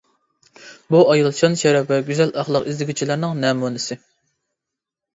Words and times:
بۇ 0.95 1.01
ئايال 1.11 1.35
شان-شەرەپ 1.41 1.95
ۋە 1.95 2.01
گۈزەل 2.09 2.35
ئەخلاق 2.39 2.69
ئىزدىگۈچىلەرنىڭ 2.75 3.39
نەمۇنىسى. 3.47 4.03